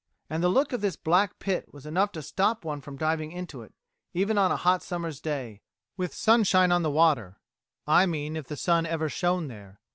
[0.31, 3.61] and the look of this black pit was enough to stop one from diving into
[3.61, 3.71] it,
[4.15, 5.61] even on a hot summer's day,
[5.95, 7.37] with sunshine on the water;
[7.85, 9.79] I mean if the sun ever shone there.